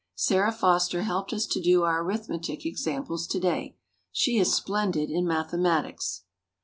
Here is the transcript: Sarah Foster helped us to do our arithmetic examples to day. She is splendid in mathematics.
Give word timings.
Sarah 0.15 0.51
Foster 0.51 1.03
helped 1.03 1.31
us 1.31 1.45
to 1.45 1.61
do 1.61 1.83
our 1.83 2.01
arithmetic 2.01 2.65
examples 2.65 3.27
to 3.27 3.39
day. 3.39 3.75
She 4.11 4.39
is 4.39 4.51
splendid 4.51 5.11
in 5.11 5.27
mathematics. 5.27 6.23